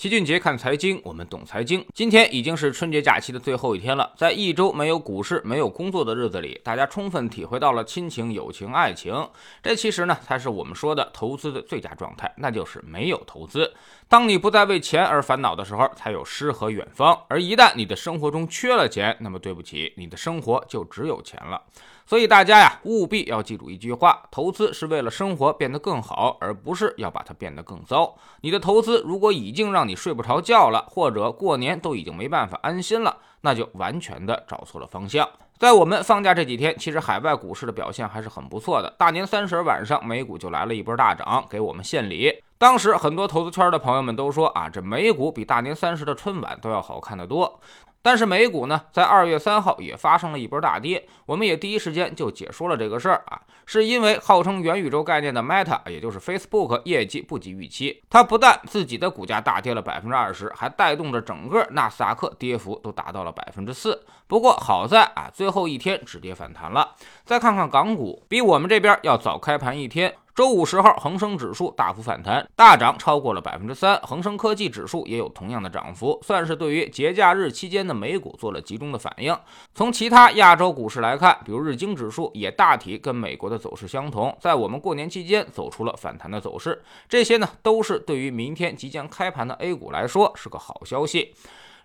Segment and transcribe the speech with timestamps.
[0.00, 1.84] 齐俊杰看财经，我们懂财经。
[1.92, 9.28] 今天已经是春节假期的最后一天了，在一周没有股市、没有工作的日子里，大家充分体会到了亲情、友情、爱情。
[9.62, 13.74] 这其实呢，才是我们说的投资的最佳状态，那就是没有投资。
[14.08, 17.14] 当你不再为钱而烦恼的时候，才有诗和远方。
[17.28, 21.62] 而一旦你的生活中缺了钱，那么对不起，你的生活就只有钱了。
[22.10, 28.16] 所以大家呀，务必要记住一句话：投资是为了生活变得更好，而不是要把它变得更糟。
[28.40, 35.28] 你的投资如果已经让你睡不着觉了，或者过年都已经没办法安心了，那就完全的找错了方向。
[35.56, 38.92] 在我们放假这几天，其实海外股市的表现还是很不错的。
[38.98, 42.42] 大年三十晚上，美股就来了一波大涨，给我们献礼。
[42.58, 47.60] 当时很多投资圈的朋友们都说啊，这美股比大年三十的春晚都要好看得多。
[48.02, 64.02] 但是美股呢，在二月三号也发生了一波大跌，我们也第一时间就解说了这个事儿啊，是因为号称元宇宙概念的 Meta，也就是 Facebook 业绩不及预期，它不但自己的股价大跌了百分之二十，还带动着整个纳斯达克跌幅都达到了百分之四。
[64.26, 66.94] 不过好在啊，最后一天止跌反弹了。
[67.24, 70.14] 再看看港股，比我们这边要早开盘一天。
[70.40, 73.94] 周五十号，恒生指数大幅反弹，大涨超过了百分之三。
[74.00, 79.36] 恒生科技指数也有同样的涨幅，算是对于节假日期间的美股做了集中的反应。
[79.74, 86.82] 从其他亚洲股市来看，比如日经指数也大体跟美国的走势相同，在我们过年期间走出了反弹的走势。
[87.06, 91.34] 这些呢，都是对于明天即将开盘的 A 股来说是个好消息。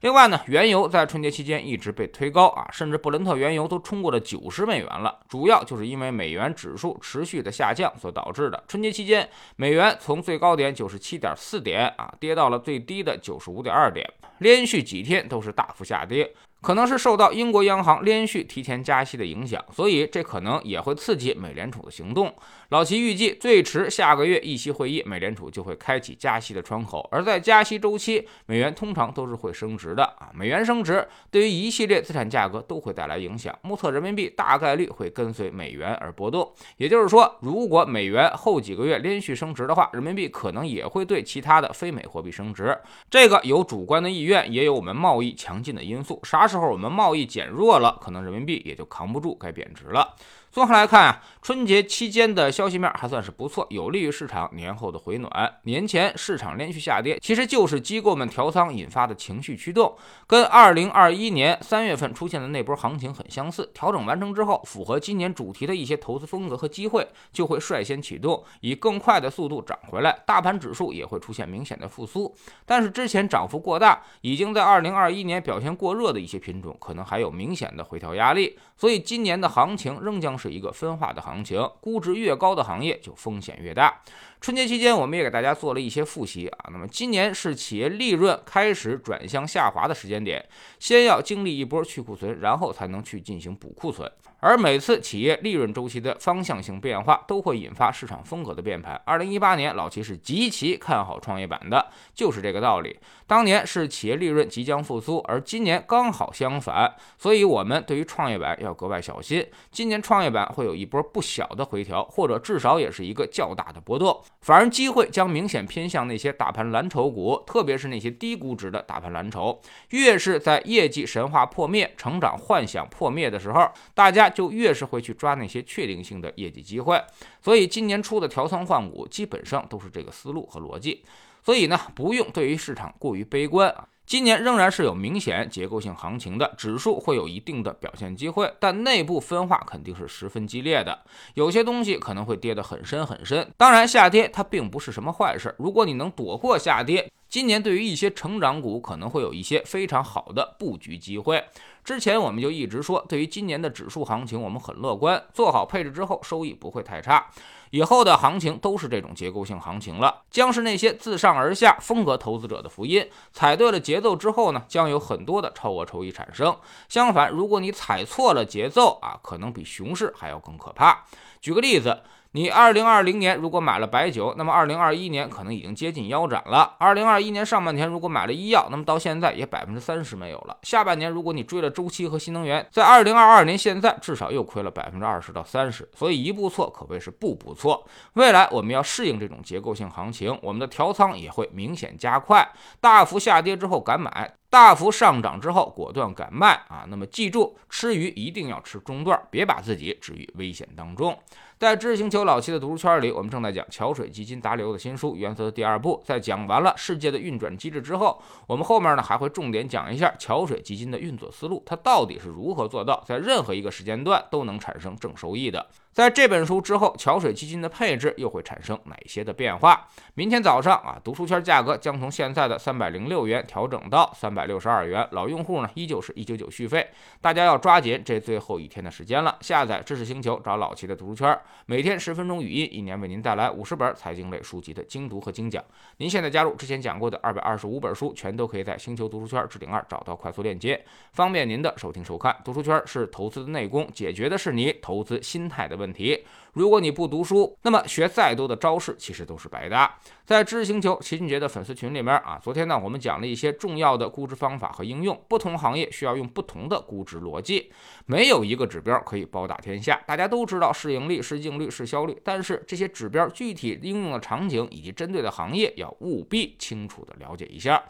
[0.02, 5.20] 另外呢，原油在春节期间一直被推高啊，甚至布伦特原油都冲过了九十美元了。
[5.28, 8.64] 主要就是因为美元指数持续的下降所导致的。
[8.68, 14.08] 春节期间，美元从最高点九十七点四点啊，跌到了最低的九十五点二点，
[14.40, 16.32] 连续几天都是大幅下跌。
[16.61, 22.34] 可能是受到英国央行连续提前加息的影响，所以这可能也会刺激美联储的行动。
[22.70, 27.08] 老齐预计，最迟下个月议息会议，美联储就会开启加息的窗口。
[27.11, 30.31] 而在加息周期，美元通常都是会升值的啊。
[30.33, 36.52] 美元升值对于一系列资产价格都会带来影响，目测人民币大概率会跟随美元而波动。
[36.77, 42.76] 也就是说，如果美元后几个月连续升值的话，人民币可能也会对其他的非美货币升值。
[43.11, 46.20] 这个有主观的意愿，也有我们贸易强劲的因素。
[46.23, 50.16] 啥时候我们贸易减弱了，可能人民币也就扛不住，该贬值了。
[50.55, 55.54] 综合来看啊，春节期间的消息面还算是不错，有利于市场年后的回暖。
[55.64, 59.93] 年前市场连续下跌，其实就是机构们调仓引发的情绪驱动，
[60.26, 63.70] 跟二零二一年三月份出现的那波行情很相似。
[63.73, 72.33] 调整完成之后，符合今年主题的一些投资风格和机会就会率先启动，以更快的速度涨回来，大盘指数也会出现明显的复苏。
[72.66, 78.58] 但是之前涨幅过大，已经在二零二一年表现过热的一些品种，可能还有明显的回调压力。
[78.77, 80.45] 所以今年的行情仍将是。
[80.45, 84.02] 是一个分化的行情，估值越高的行业就风险越大。
[84.39, 86.70] 春节期间，我们也给大家做了一些复习啊。
[86.72, 90.48] 那么今年是企业利润开始转向下滑的时间点，
[90.78, 94.10] 先要经历一波去库存，然后才能去进行补库存。
[94.45, 98.94] 而每次企业利润周期的方向性变化，都会引发市场风格的变盘。
[99.04, 103.00] 二零一八年，老齐是极其看好创业板的，就是这个道理。
[103.26, 109.44] 当年是企业利润即将复苏，而今年刚好相反，所以我们对于创业板要格外小心。
[109.72, 114.22] 今年创业板会有一波不小的回调，或者至少也是一个较大的波动。
[114.42, 119.60] 反而机会将明显偏向那些大盘蓝筹股，特别是那些低估值的大盘蓝筹。
[119.89, 127.02] 越是在业绩神话破灭、成长幻想破灭的时候，大家就越是会去抓那些确定性的业绩机会。
[127.42, 131.04] 所以今年初的调仓换股，基本上都是这个思路和逻辑。
[131.44, 133.88] 所以呢，不用对于市场过于悲观啊。
[134.06, 141.00] 今年仍然是有明显结构性行情的，指数会有一定的表现机会，但内部分化肯定是十分激烈的，
[141.34, 143.52] 有些东西可能会跌得很深很深。
[143.57, 151.44] 当然，下跌它并不是什么坏事，如果你能躲过下跌，今年对于一些成长股可能会有一些非常好的布局机会。
[151.84, 157.30] 之前我们就一直说，对于今年的指数行情，我们很乐观，做好配置之后，收益不会太差。
[157.72, 163.06] 以后的行情都是这种结构性行情了，将是那些自上而下风格投资者的福音。
[163.34, 166.56] 踩对了节奏之后呢，将有很多的超额收益产生。
[166.88, 171.04] 相反，如果你踩错了节奏啊，可能比熊市还要更可怕。
[171.45, 172.01] 举个例子。
[172.31, 176.75] 你二零二零年如果买了白酒，那么二零二一年可能已经接近腰斩了。
[176.80, 180.57] 二零二一年上半年如果买了医药，那么到现在也百分之三十没有了。
[180.63, 185.88] 下半年如果你追了周期和新能源，在二零二二年现在至少又亏了百分之二十到三十。
[185.95, 187.88] 所以一步错可谓是步步错。
[188.13, 192.45] 未来我们要适应这种结构性行情，我们的调仓也会明显加快。
[192.81, 194.33] 大幅下跌之后敢买。
[194.56, 196.86] 大幅上涨之后，果断敢卖啊！
[196.88, 201.19] 那么记住，吃鱼一定要吃中段，别把自己置于危险当中。
[201.57, 206.04] 在知识星球老七的读书圈里，我们正在讲桥水基金达里欧的新书《原则》的第二部。
[206.06, 215.66] 在讲完了世界的运转机制之后，我们后面呢还会重点讲一下桥水基金的运作思路，它到底是如何做到在任何一个时间段都能产生正收益的。
[215.94, 219.88] 在这本书之后，桥水基金的配置又会产生哪些的变化？
[220.16, 225.07] 明天早上啊，读书圈价格将从现在的三百零六元调整到三百六十二元。
[225.12, 226.86] 老用户呢，依旧是一九九续费。
[227.22, 229.38] 大家要抓紧这最后一天的时间了。
[229.40, 235.63] 下载知识星球，找老齐的读书圈，每天十分钟语音，一年为您带来五十本财经类书籍的精读和精讲。
[235.97, 240.83] 您现在加入之前讲过的二百二十五本书，全都可以在星球读书圈置顶二找到快速链接，
[241.13, 242.36] 方便您的收听收看。
[242.44, 246.24] 读书圈是投资的内功，解决的是你投资心态的问题。
[246.56, 249.94] 如果你不读书，那么学再多的招式其实都是白搭。
[250.24, 257.69] 在知识星球齐俊杰的粉丝群里面啊，昨天呢我们讲了一些重要的估值方法和应用，不同行业需要用不同的估值逻辑，
[258.06, 260.02] 没有一个指标可以包打天下。
[260.07, 267.84] 大家都知道市盈率、市净率、市销率，但是这些指标具体应用的场景以及针对的行业，要务必清楚的了解一下。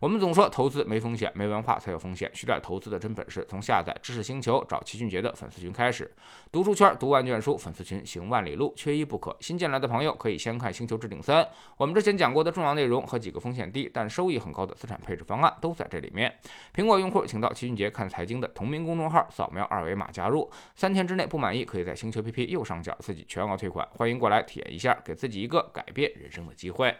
[0.00, 2.30] 我们总说投资没风险，没文化才有风险。
[2.32, 6.08] 学点投资的真本事，从下载知识星球找齐俊杰的粉丝群开始。
[6.52, 9.36] 读书圈读万卷书，粉丝群行万里路，缺一不可。
[9.40, 11.42] 新进来的朋友可以先看《星球置顶三》，
[11.76, 16.32] 我们之前讲过的重要内容和几个风险低但收益很高的资产配置方案都在这里面。
[16.72, 20.48] 苹果用户请到齐俊杰看财经的同名公众号，扫描二维码加入。
[20.76, 23.84] 三天之内不满意，可以在星球 APP 右上角自己全额退款。
[23.90, 26.94] 欢迎过来体验一下，给自己一个改变人生的机会。